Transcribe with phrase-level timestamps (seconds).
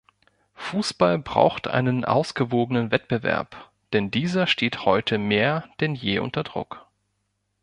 [0.55, 6.87] Fußball braucht einen ausgewogenen Wettbewerb, denn dieser steht heute mehr denn je unter Druck.